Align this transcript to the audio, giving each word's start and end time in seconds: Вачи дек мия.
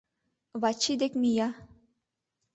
Вачи 0.61 0.93
дек 1.01 1.13
мия. 1.21 1.47